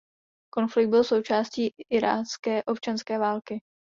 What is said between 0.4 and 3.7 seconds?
Konflikt byl součástí irácké občanské války.